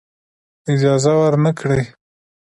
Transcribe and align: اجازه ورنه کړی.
اجازه 0.73 1.11
ورنه 1.21 1.51
کړی. 1.59 1.83